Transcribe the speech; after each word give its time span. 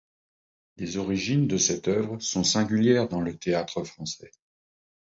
Les 0.77 0.97
origines 0.97 1.47
de 1.47 1.57
cette 1.59 1.87
œuvre 1.87 2.17
sont 2.17 2.43
singulières 2.43 3.07
dans 3.07 3.21
le 3.21 3.37
théâtre 3.37 3.83
français. 3.83 4.31